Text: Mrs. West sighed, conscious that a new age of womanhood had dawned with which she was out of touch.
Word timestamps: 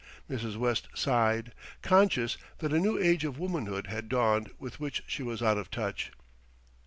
Mrs. 0.27 0.55
West 0.57 0.87
sighed, 0.95 1.53
conscious 1.83 2.35
that 2.57 2.73
a 2.73 2.79
new 2.79 2.97
age 2.97 3.23
of 3.23 3.37
womanhood 3.37 3.85
had 3.85 4.09
dawned 4.09 4.49
with 4.57 4.79
which 4.79 5.03
she 5.05 5.21
was 5.21 5.43
out 5.43 5.59
of 5.59 5.69
touch. 5.69 6.11